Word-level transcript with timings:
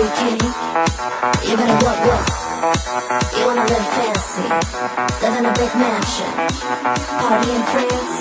pretty 0.00 0.16
kitty. 0.16 0.48
You 1.48 1.56
better 1.56 1.78
work, 1.84 2.00
work. 2.08 2.24
You 3.36 3.44
wanna 3.46 3.64
live 3.68 3.86
fancy, 3.96 4.46
live 5.20 5.36
in 5.38 5.44
a 5.44 5.52
big 5.52 5.72
mansion, 5.76 6.30
party 7.20 7.50
in 7.52 7.62
France. 7.72 8.16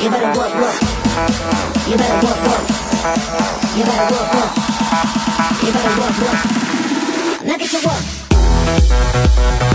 You 0.00 0.08
better 0.10 0.32
work, 0.38 0.54
work. 0.54 0.80
You 1.88 1.96
better 1.96 2.18
work, 2.24 2.40
work. 2.48 2.64
You 3.76 3.84
better 3.84 4.08
work, 4.14 4.28
work. 4.34 4.52
You 5.62 5.72
better 5.72 5.94
work, 6.00 6.16
work. 6.24 6.40
Now 7.44 7.56
get 7.58 7.70
to 7.70 7.78
work. 7.86 9.73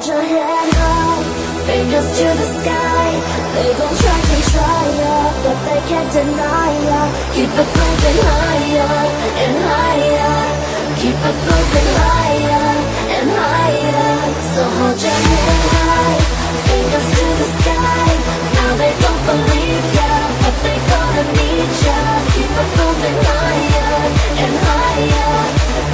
Hold 0.00 0.16
your 0.16 0.22
head 0.22 0.72
high, 0.80 1.22
fingers 1.68 2.08
to 2.16 2.26
the 2.40 2.48
sky. 2.56 3.08
They 3.52 3.68
gon' 3.76 3.96
try 4.00 4.20
to 4.30 4.36
try 4.48 4.82
ya, 4.96 5.16
but 5.44 5.58
they 5.68 5.80
can't 5.92 6.10
deny 6.10 6.72
ya. 6.88 7.00
Keep 7.36 7.52
it 7.52 7.68
moving 7.76 8.20
higher 8.24 8.96
and 9.44 9.56
higher. 9.68 10.40
Keep 10.96 11.20
it 11.20 11.38
moving 11.44 11.90
higher 12.00 12.68
and 13.12 13.28
higher. 13.28 14.16
So 14.56 14.62
hold 14.80 14.96
your 15.04 15.20
head 15.28 15.60
high, 15.68 16.16
fingers 16.64 17.08
to 17.16 17.26
the 17.40 17.48
sky. 17.60 18.08
Now 18.56 18.72
they 18.80 18.94
don't 19.04 19.22
believe 19.28 19.84
ya, 20.00 20.12
but 20.40 20.56
they 20.64 20.78
gonna 20.80 21.24
need 21.36 21.70
ya. 21.84 22.00
Keep 22.32 22.52
it 22.56 22.70
moving 22.80 23.18
higher 23.28 24.00
and 24.48 24.54
higher. 24.64 25.36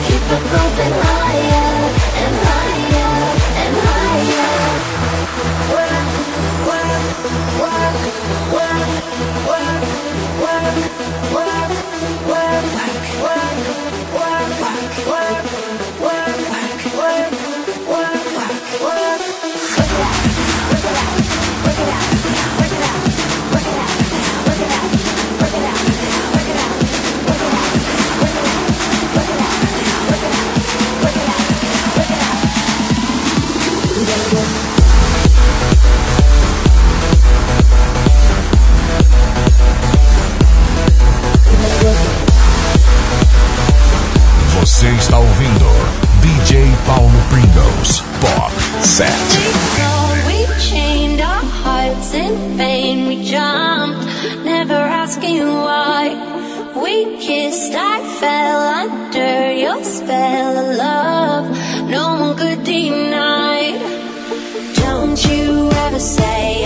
Keep 0.06 0.26
it 0.36 0.44
moving 0.54 0.94
higher 0.94 1.74
and 2.22 2.34
higher. 2.46 2.65
Work 3.66 3.84
it 24.60 24.70
out. 24.70 25.05
Você 44.86 44.92
está 44.98 45.18
ouvindo 45.18 45.66
DJ 46.22 46.64
Paulo 46.86 47.10
Pringles 47.28 48.04
Pop 48.20 48.52
Set. 48.84 49.10
We 50.28 50.46
chained 50.60 51.20
our 51.20 51.42
hearts 51.42 52.14
in 52.14 52.56
vain. 52.56 53.08
We 53.08 53.24
jumped, 53.24 54.06
never 54.44 54.74
asking 54.74 55.42
why. 55.42 56.14
We 56.80 57.16
kissed, 57.16 57.74
I 57.74 58.00
fell 58.20 58.60
under 58.60 59.52
your 59.54 59.82
spell 59.82 60.56
of 60.56 60.76
love. 60.76 61.90
No 61.90 62.14
one 62.20 62.36
could 62.36 62.62
deny. 62.62 63.72
Don't 64.76 65.18
you 65.24 65.68
ever 65.68 65.98
say. 65.98 66.65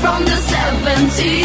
from 0.00 0.24
the 0.24 0.30
70s. 0.30 1.41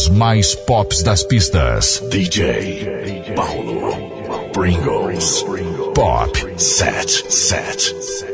as 0.00 0.08
mais 0.08 0.54
pops 0.54 1.02
das 1.02 1.22
pistas. 1.22 2.02
DJ 2.10 3.34
Paulo 3.34 4.50
Pringles. 4.52 5.44
Pop 5.94 6.34
Set 6.56 7.10
Set. 7.30 8.29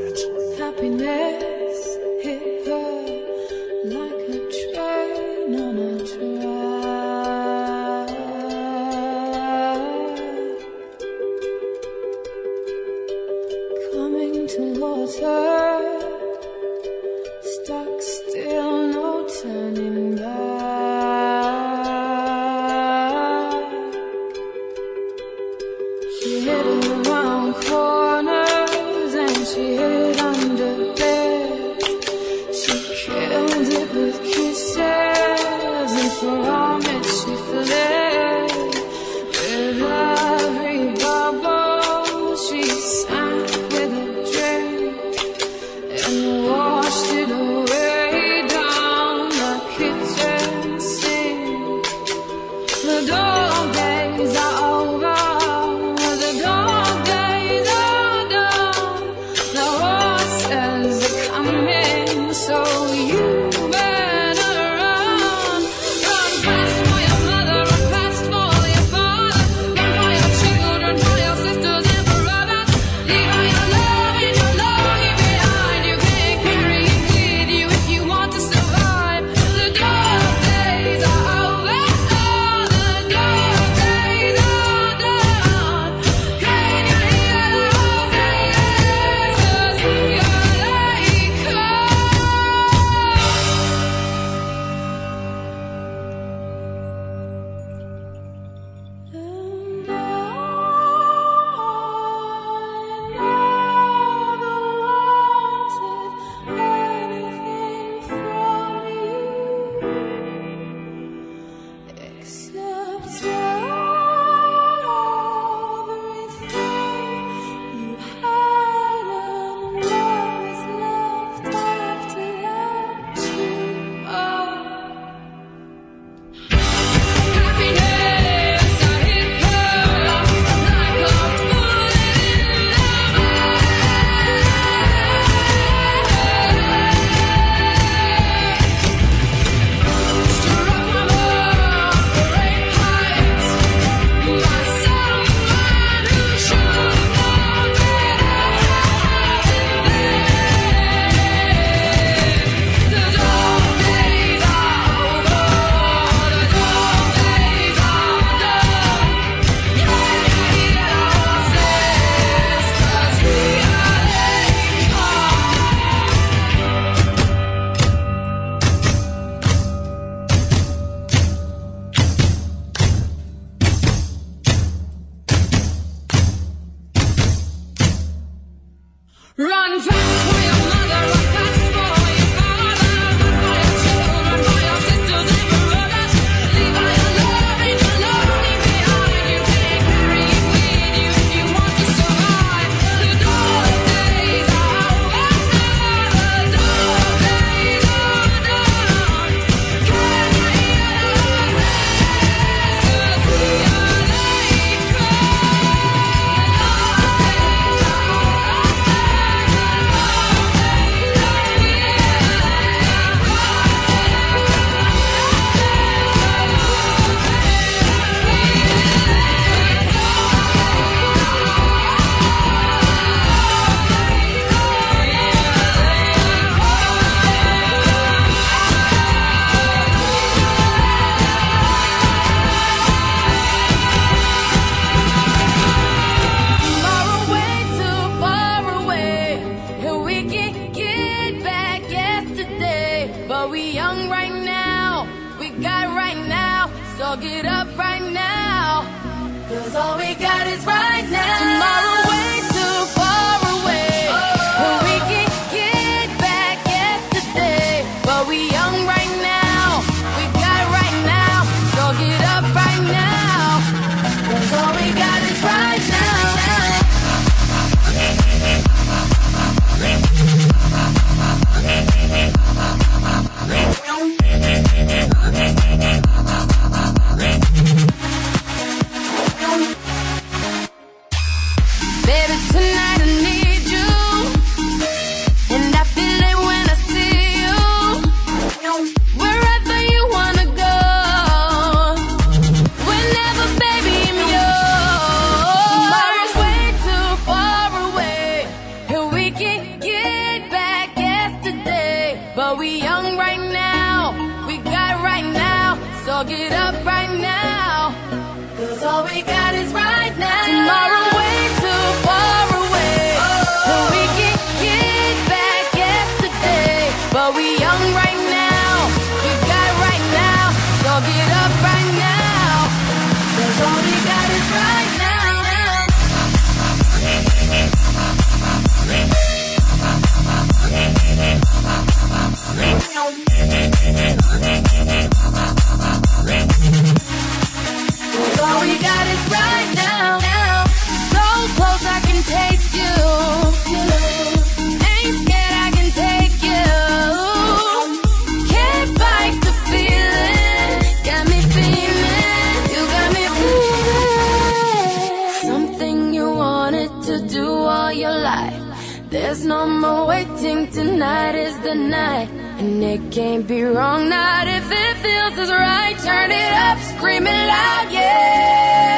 night 360.96 361.34
is 361.34 361.58
the 361.60 361.74
night, 361.74 362.30
and 362.58 362.82
it 362.82 363.12
can't 363.12 363.46
be 363.46 363.62
wrong. 363.62 364.08
Not 364.08 364.48
if 364.48 364.70
it 364.70 364.96
feels 365.04 365.38
as 365.38 365.50
right. 365.50 365.96
Turn 365.98 366.30
it 366.30 366.52
up, 366.52 366.78
screaming 366.78 367.32
loud, 367.32 367.92
yeah. 367.92 368.95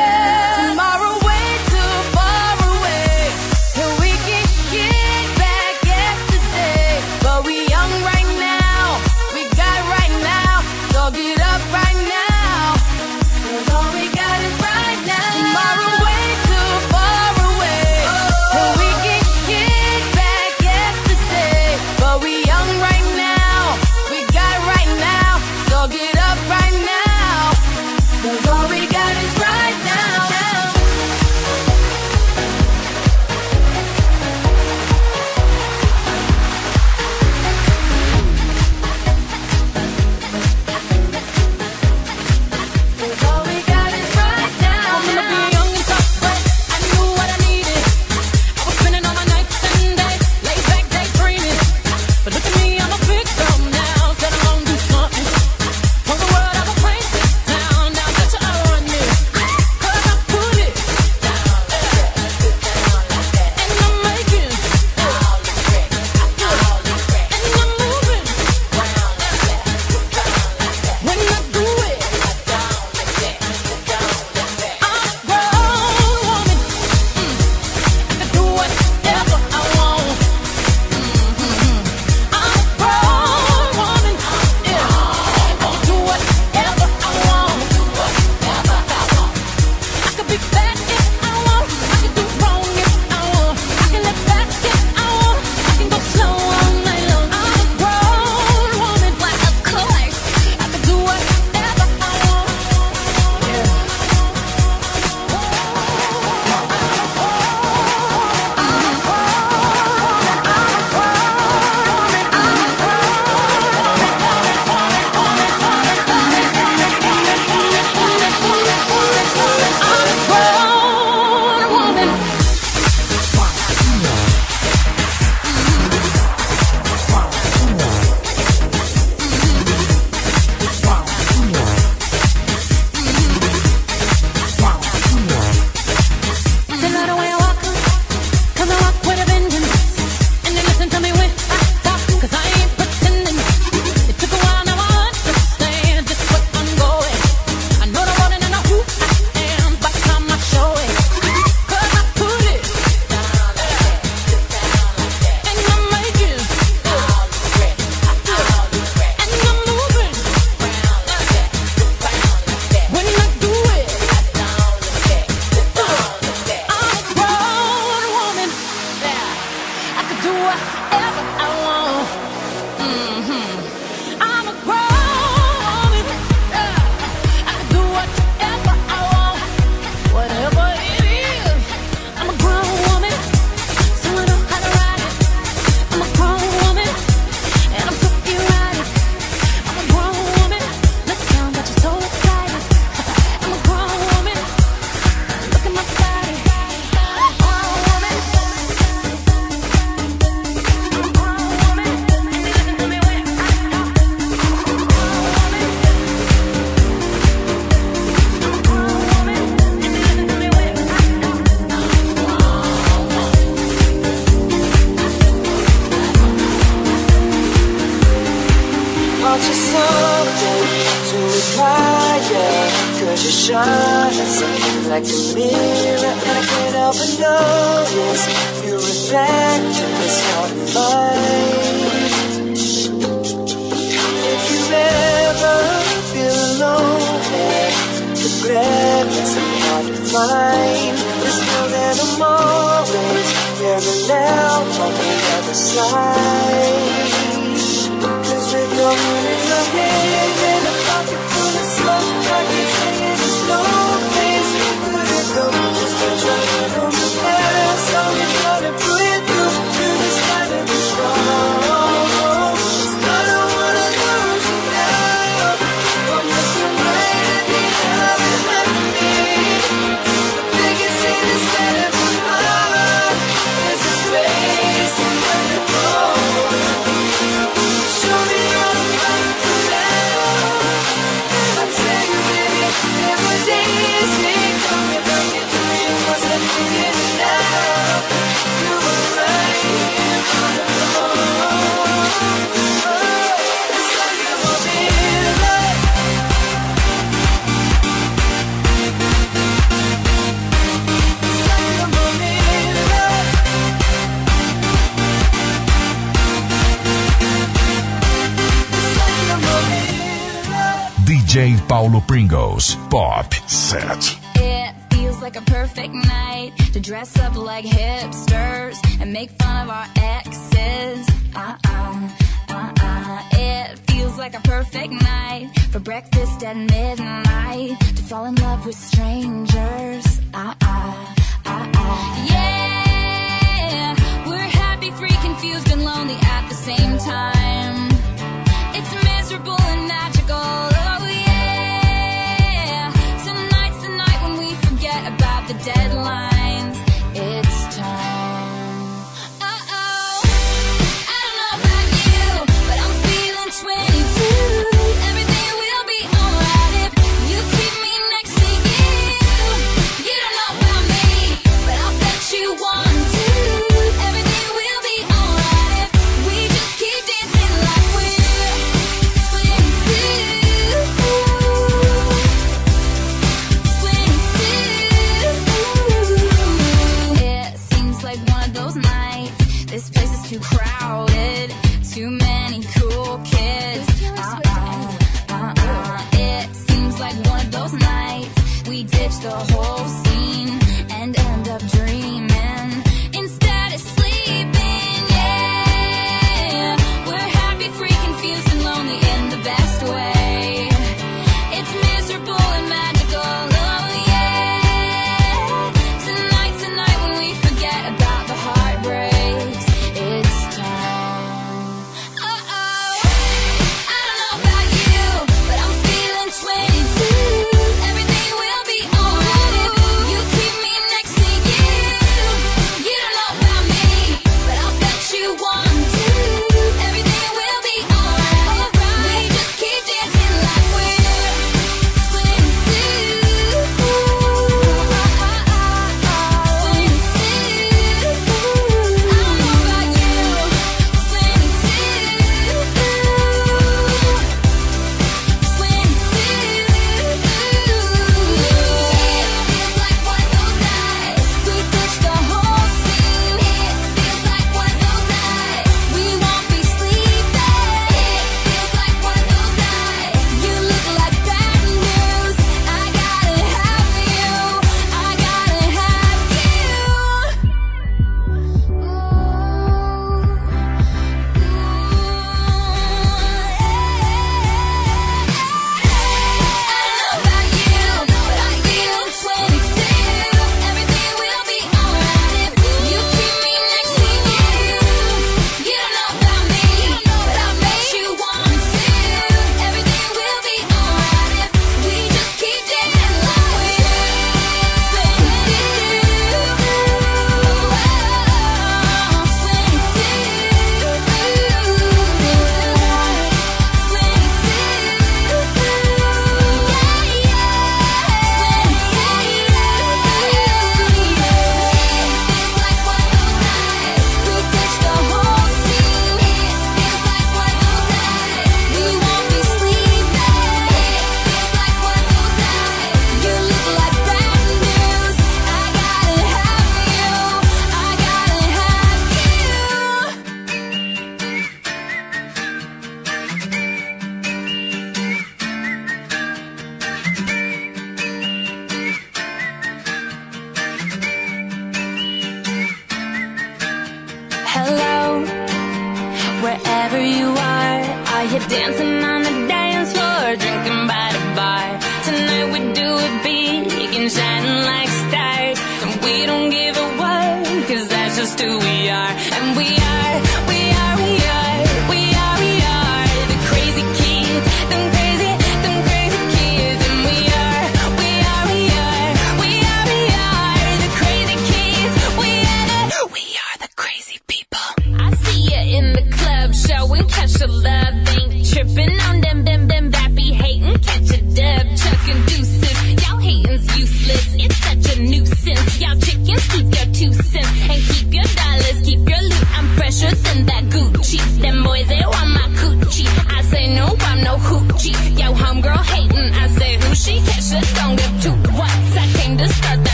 Pringles 312.19 312.75
Pop 312.91 313.33
Set. 313.47 314.19
It 314.35 314.75
feels 314.93 315.23
like 315.23 315.37
a 315.37 315.41
perfect 315.43 315.95
night 315.95 316.53
to 316.73 316.81
dress 316.81 317.17
up 317.21 317.37
like 317.37 317.65
hipsters 317.65 318.77
and 319.01 319.13
make 319.13 319.31
fun 319.41 319.63
of 319.63 319.71
our 319.71 319.87
exes. 319.95 321.07
Uh 321.37 321.57
uh, 321.65 322.11
uh 322.49 322.73
uh. 322.81 323.23
It 323.35 323.79
feels 323.89 324.19
like 324.19 324.35
a 324.35 324.41
perfect 324.41 324.95
night 324.95 325.53
for 325.71 325.79
breakfast 325.79 326.43
at 326.43 326.57
midnight 326.57 327.79
to 327.79 328.03
fall 328.03 328.25
in 328.25 328.35
love 328.35 328.67
with 328.67 328.75
strangers. 328.75 330.18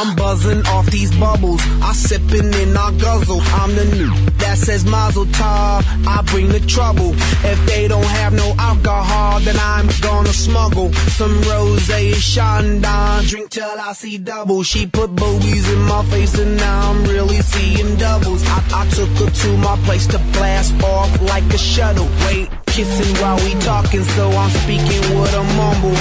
I'm 0.00 0.14
buzzing 0.14 0.64
off 0.66 0.86
these 0.86 1.10
bubbles. 1.16 1.60
I 1.82 1.92
sippin' 1.92 2.54
and 2.62 2.78
I 2.78 2.92
guzzle. 2.98 3.40
I'm 3.60 3.74
the 3.74 3.84
new 3.84 4.14
that 4.38 4.56
says 4.56 4.84
Mazel 4.84 5.24
Tov. 5.24 5.82
I 6.06 6.22
bring 6.30 6.50
the 6.50 6.60
trouble. 6.60 7.14
If 7.44 7.58
they 7.66 7.88
don't 7.88 8.04
have 8.20 8.32
no 8.32 8.54
alcohol, 8.60 9.40
then 9.40 9.56
I'm 9.58 9.88
gonna 10.00 10.32
smuggle 10.32 10.92
some 11.18 11.34
rosé 11.50 12.14
Chandon. 12.14 13.24
Drink 13.24 13.50
till 13.50 13.64
I 13.64 13.92
see 13.92 14.18
double. 14.18 14.62
She 14.62 14.86
put 14.86 15.16
boobies 15.16 15.68
in 15.68 15.80
my 15.82 16.04
face 16.04 16.38
and 16.38 16.56
now 16.56 16.90
I'm 16.90 17.02
really 17.02 17.40
seeing 17.40 17.96
doubles. 17.96 18.44
I, 18.46 18.58
I 18.72 18.88
took 18.90 19.10
her 19.18 19.30
to 19.30 19.56
my 19.56 19.76
place 19.78 20.06
to 20.06 20.18
blast 20.32 20.80
off 20.80 21.10
like 21.22 21.52
a 21.52 21.58
shuttle. 21.58 22.08
Wait 22.26 22.48
kissing 22.78 23.12
while 23.20 23.36
we 23.44 23.54
talking, 23.54 24.04
so 24.04 24.30
I'm 24.30 24.50
speaking 24.62 25.02
what 25.18 25.34
I 25.34 25.42
mumble. 25.58 25.96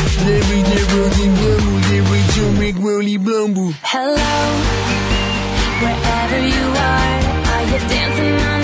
Hello, 3.82 4.36
wherever 5.82 6.39
you 6.55 6.65
are, 6.89 7.17
are 7.53 7.63
you 7.71 7.80
dancing? 7.89 8.57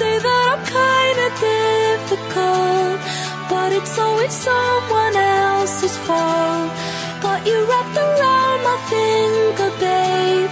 say 0.00 0.18
that 0.26 0.44
I'm 0.52 0.62
kinda 0.78 1.28
difficult, 1.48 2.96
but 3.52 3.68
it's 3.78 3.96
always 4.04 4.32
someone 4.48 5.14
else's 5.16 5.96
fault. 6.06 6.68
Got 7.24 7.40
you 7.48 7.58
wrapped 7.70 7.98
around 8.06 8.58
my 8.68 8.78
finger, 8.92 9.70
babe. 9.82 10.50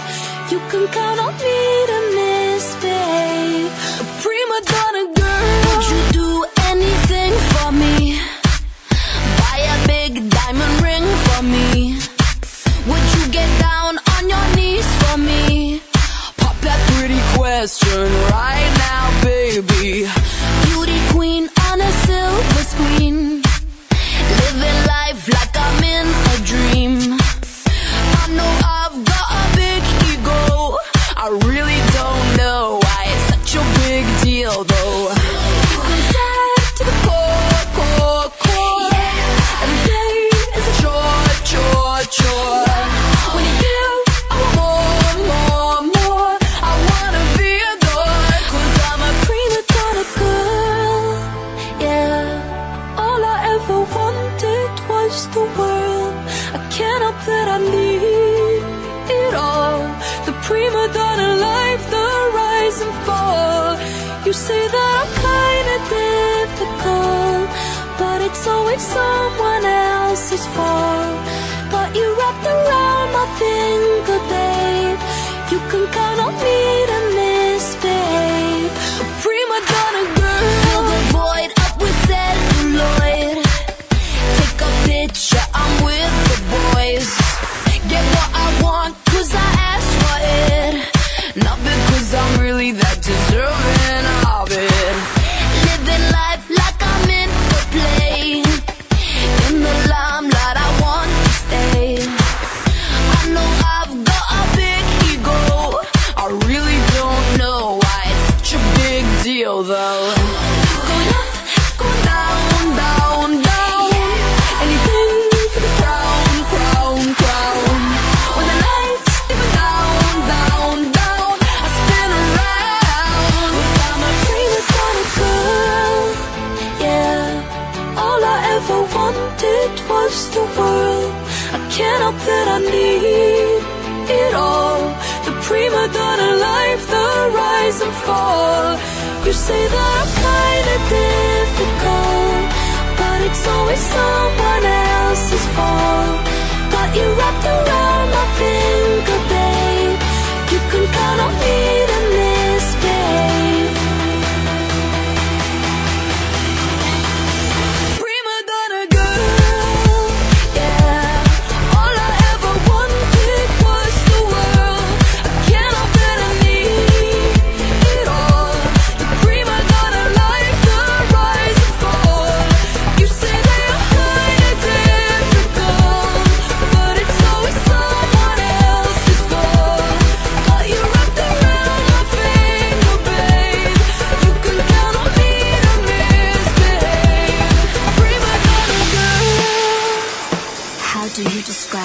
You 0.51 0.59
can 0.69 0.83
count 0.97 1.19
on 1.25 1.33
me 1.45 1.61
to 1.91 1.99
misbehave. 2.17 3.71
A 4.03 4.05
prima 4.21 4.59
donna 4.71 5.03
girl, 5.19 5.51
would 5.65 5.85
you 5.93 6.01
do 6.21 6.29
anything 6.71 7.33
for 7.51 7.69
me? 7.81 7.95
Buy 9.41 9.59
a 9.75 9.77
big 9.93 10.11
diamond 10.37 10.75
ring 10.87 11.07
for 11.25 11.41
me. 11.53 11.67
Would 12.89 13.05
you 13.15 13.23
get 13.37 13.49
down 13.67 13.93
on 14.13 14.23
your 14.33 14.47
knees 14.55 14.89
for 15.01 15.15
me? 15.29 15.41
Pop 16.41 16.57
that 16.67 16.79
pretty 16.91 17.21
question 17.35 18.05
right 18.35 18.78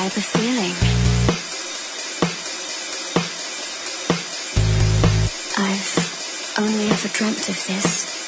describe 0.09 0.17
a 0.17 0.21
feeling? 0.21 0.75
I've 5.57 6.55
only 6.59 6.91
ever 6.91 7.09
dreamt 7.09 7.49
of 7.49 7.67
this. 7.67 8.24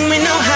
It's 0.00 0.24
the 0.24 0.30
only 0.30 0.47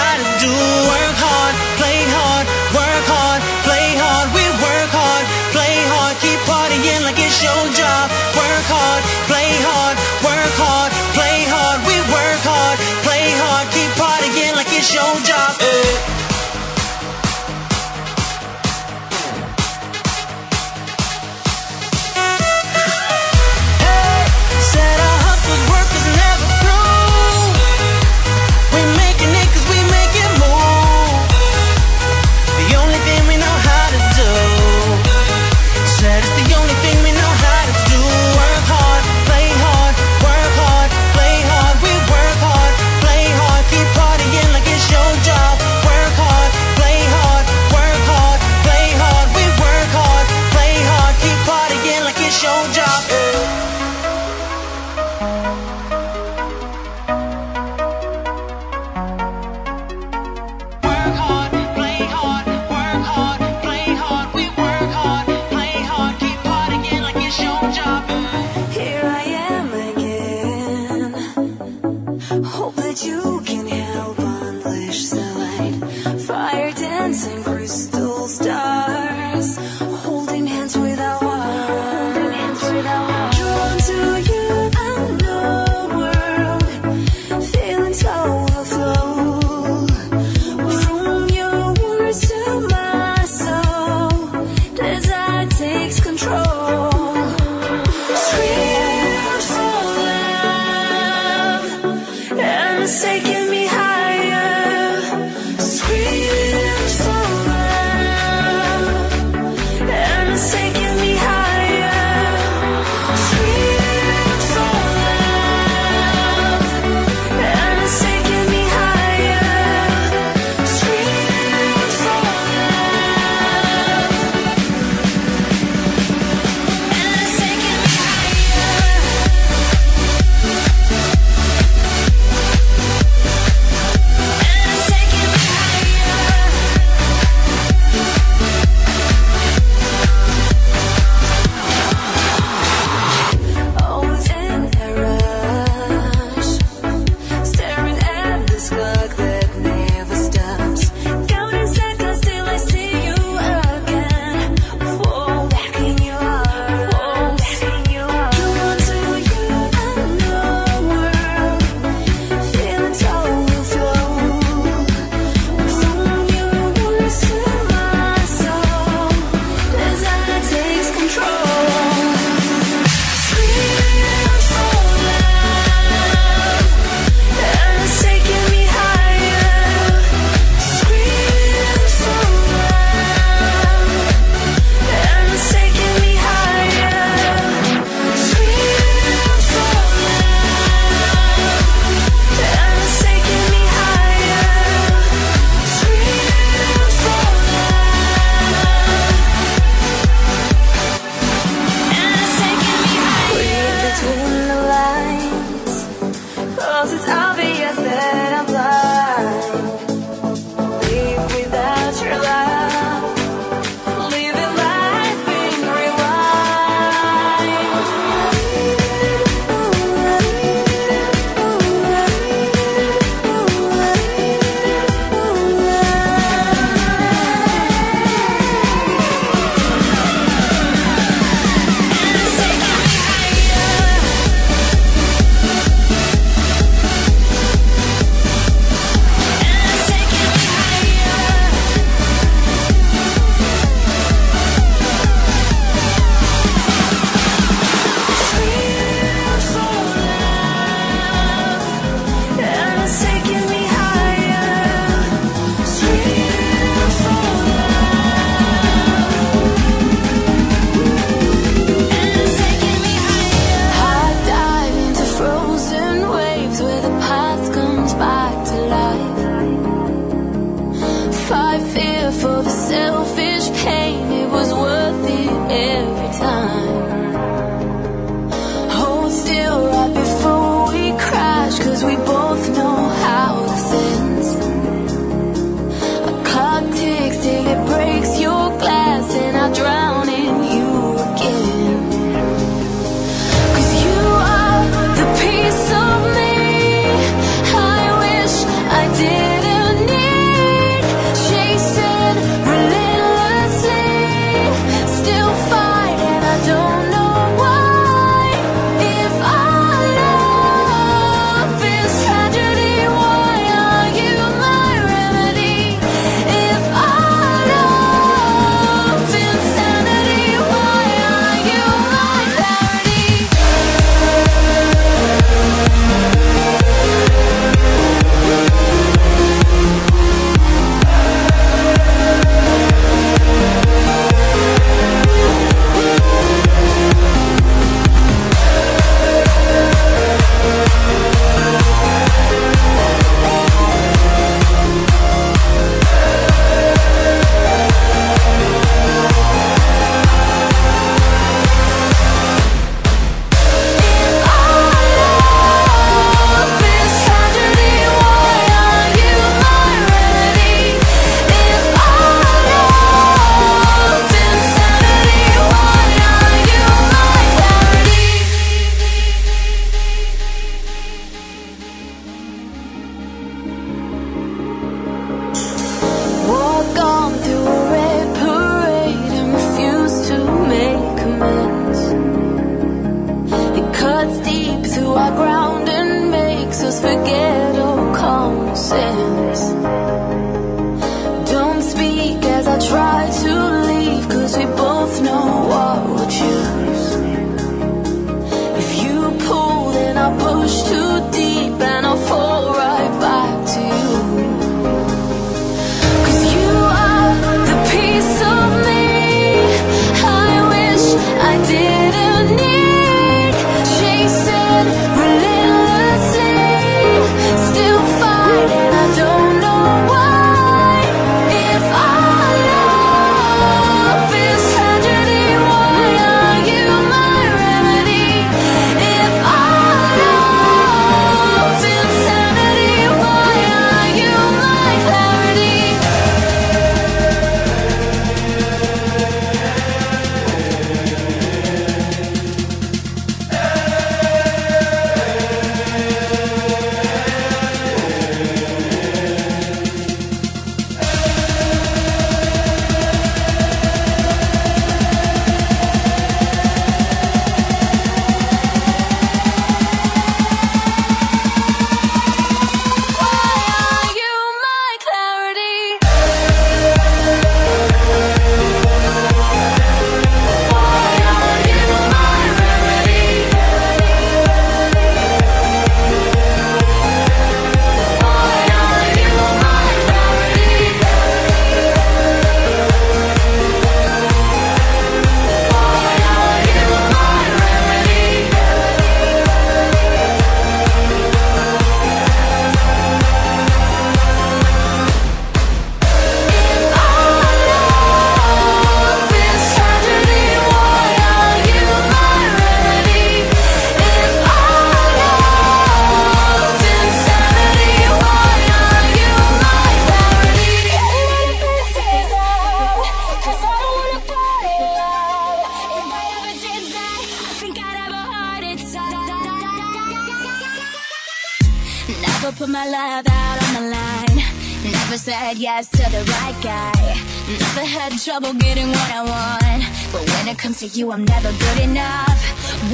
ass 525.57 525.67
to 525.69 525.85
the 525.95 526.03
right 526.15 526.37
guy. 526.41 526.81
Never 527.29 527.65
had 527.75 527.91
trouble 528.05 528.33
getting 528.33 528.69
what 528.69 528.89
I 528.99 529.01
want. 529.13 529.61
But 529.93 530.03
when 530.11 530.27
it 530.27 530.37
comes 530.37 530.57
to 530.63 530.67
you, 530.67 530.91
I'm 530.91 531.05
never 531.05 531.31
good 531.45 531.59
enough. 531.69 532.19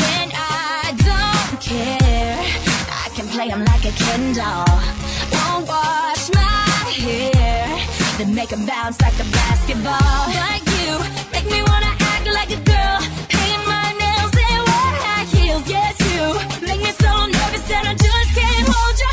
When 0.02 0.28
I 0.32 0.96
don't 1.10 1.56
care, 1.60 2.40
I 3.04 3.08
can 3.16 3.28
play 3.36 3.50
them 3.50 3.64
like 3.72 3.84
a 3.92 3.94
Ken 4.04 4.24
doll. 4.40 4.76
Won't 5.36 5.68
wash 5.68 6.24
my 6.42 6.70
hair, 7.04 7.68
then 8.18 8.34
make 8.34 8.50
them 8.50 8.66
bounce 8.66 8.98
like 9.02 9.18
a 9.26 9.28
basketball. 9.40 10.22
Like 10.44 10.66
you, 10.80 10.92
make 11.36 11.48
me 11.54 11.60
wanna 11.70 11.94
act 12.14 12.28
like 12.40 12.52
a 12.60 12.62
girl. 12.72 12.98
Paint 13.36 13.62
my 13.76 13.88
nails 14.02 14.34
and 14.48 14.62
wear 14.70 14.92
high 15.04 15.28
heels, 15.36 15.66
yes, 15.76 15.96
you 16.12 16.24
make 16.68 16.82
me 16.88 16.92
so 17.04 17.12
nervous 17.36 17.66
that 17.72 17.84
I 17.92 17.94
just 18.08 18.30
can't 18.40 18.68
hold 18.72 18.98
you. 19.04 19.09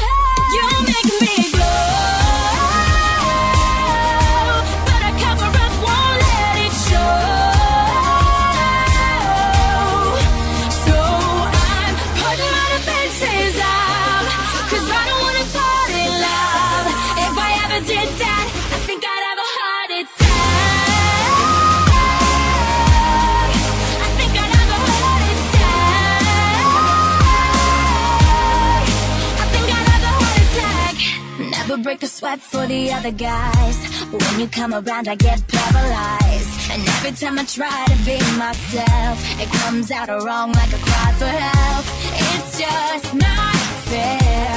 break 31.86 32.00
the 32.00 32.06
sweat 32.08 32.40
for 32.40 32.66
the 32.66 32.90
other 32.90 33.12
guys. 33.12 33.76
When 34.10 34.40
you 34.40 34.48
come 34.48 34.74
around, 34.74 35.06
I 35.06 35.14
get 35.14 35.40
paralyzed. 35.46 36.70
And 36.72 36.82
every 36.94 37.12
time 37.12 37.38
I 37.38 37.44
try 37.44 37.84
to 37.92 37.96
be 38.04 38.18
myself, 38.36 39.16
it 39.40 39.48
comes 39.60 39.92
out 39.92 40.08
wrong 40.08 40.50
like 40.50 40.72
a 40.72 40.80
cry 40.86 41.12
for 41.20 41.26
help. 41.26 41.86
It's 42.28 42.58
just 42.58 43.14
not 43.14 43.56
fair. 43.86 44.48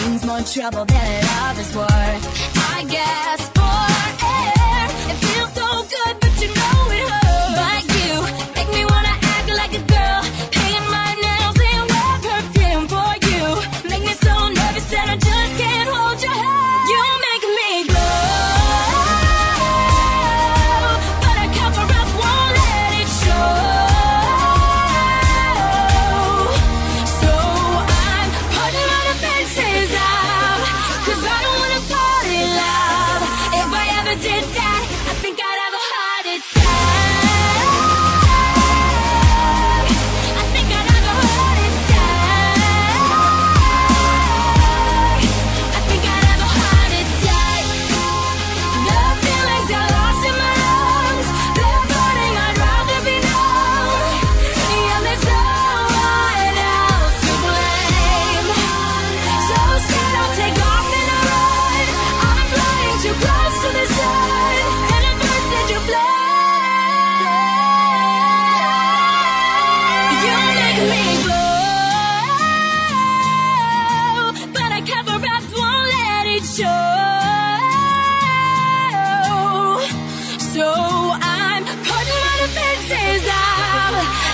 Brings 0.00 0.24
more 0.24 0.40
trouble 0.40 0.86
than 0.86 1.24
love 1.26 1.60
is 1.60 1.76
worth. 1.76 2.24
I 2.74 2.84
guess. 2.88 3.57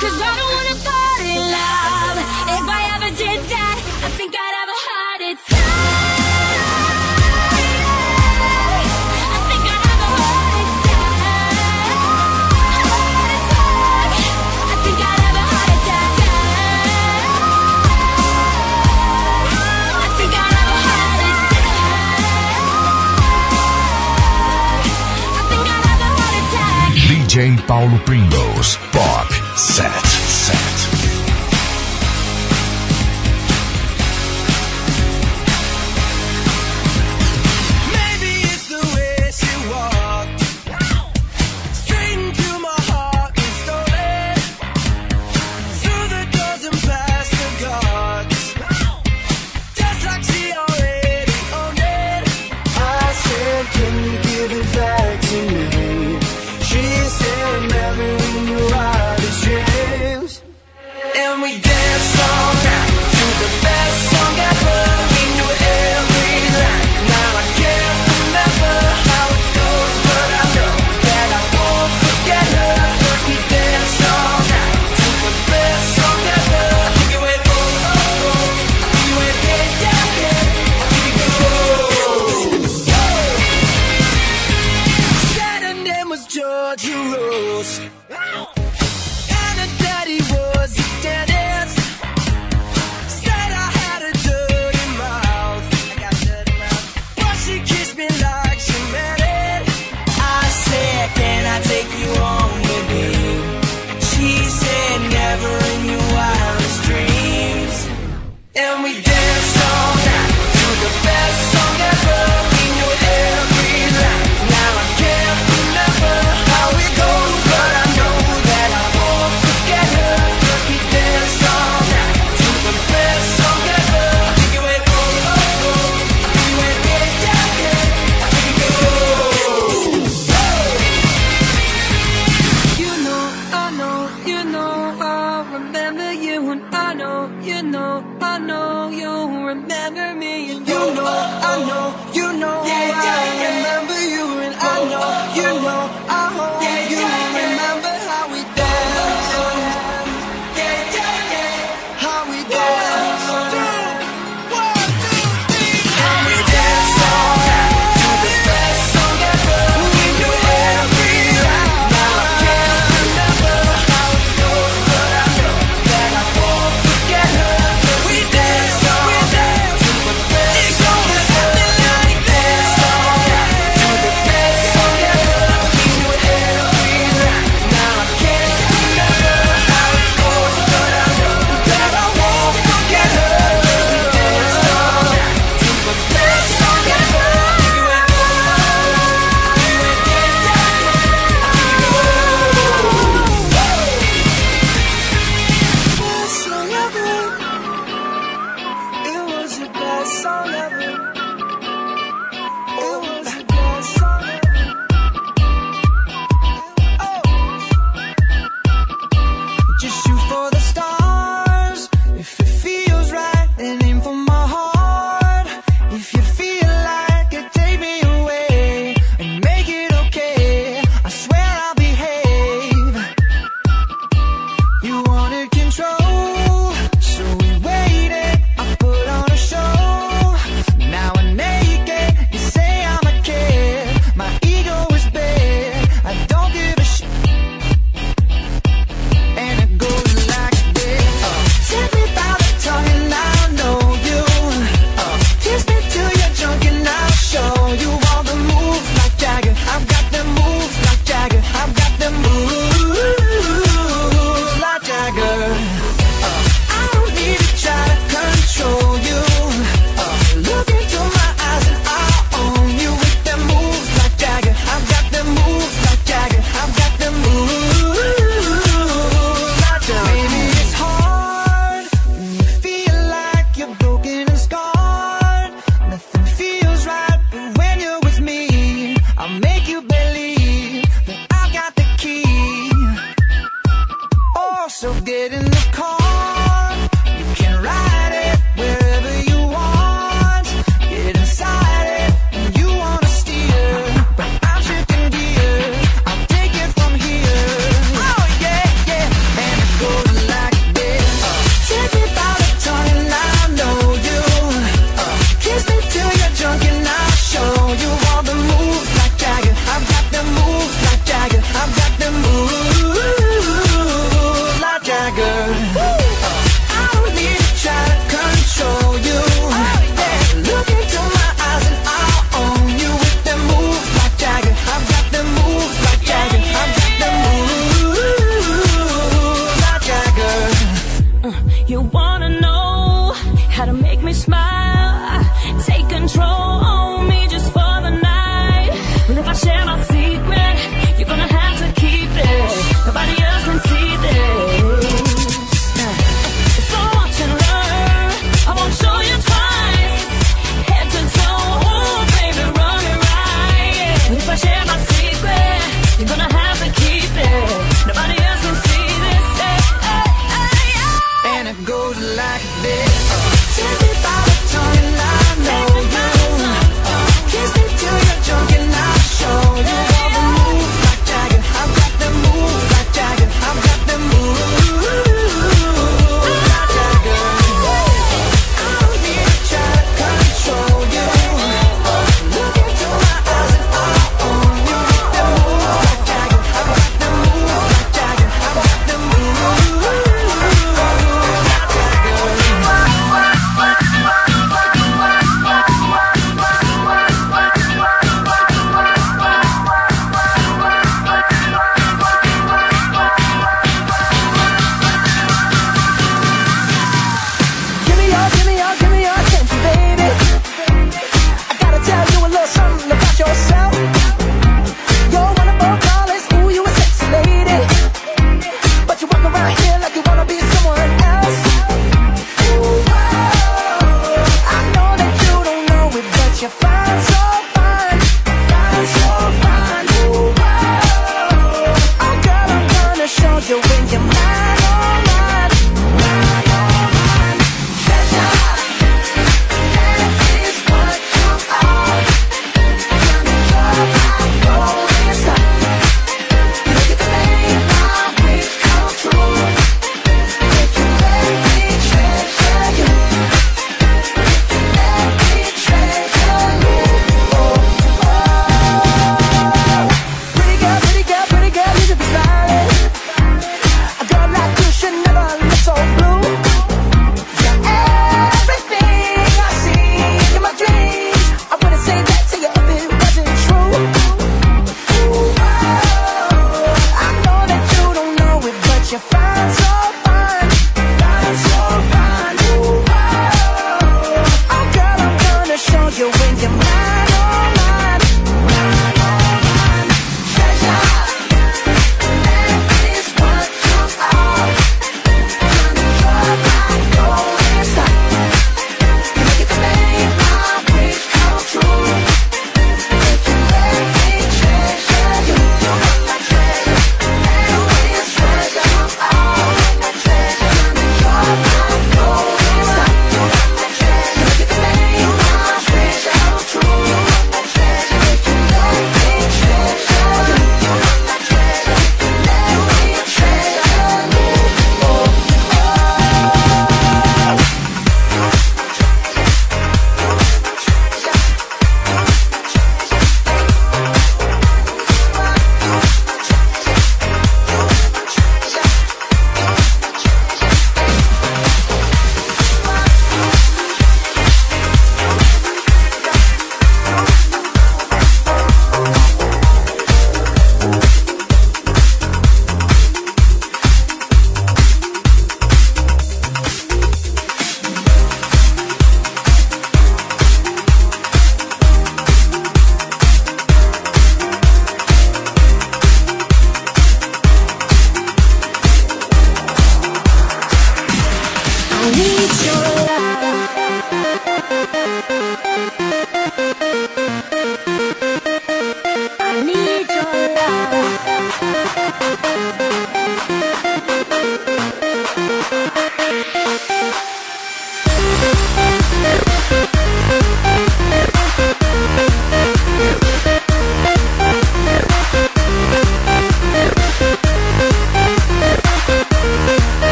Cause 0.00 0.18
I 0.18 0.32
don't 0.34 0.52
wanna 0.56 0.76
fall 0.86 1.20
in 1.20 1.42
love. 1.58 2.16
If 2.56 2.66
I 2.66 2.80
ever 2.96 3.10
did 3.14 3.40
that, 3.50 3.76
I 4.02 4.08
think 4.16 4.34
I'd 4.34 4.54
have 4.60 4.68
a 4.68 4.78
heart 4.88 5.20
attack. 5.20 5.60
Paulo 27.70 27.98
Pringles. 28.04 28.89
Set. 29.60 30.09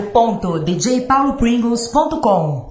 www.djpaulopringles.com 0.00 2.65